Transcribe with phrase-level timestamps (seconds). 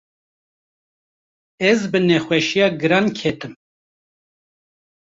[1.69, 3.53] ez bi nexweşîya giran ketim.